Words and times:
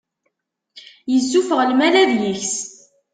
Yessufeɣ 1.13 1.59
lmal 1.69 1.95
ad 2.01 2.11
yeks. 2.21 2.55